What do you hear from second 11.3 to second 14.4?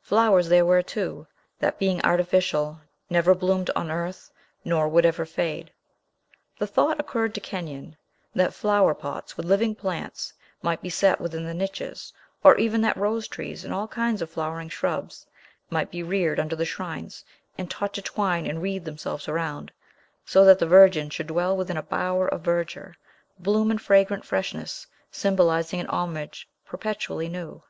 the niches, or even that rose trees, and all kinds of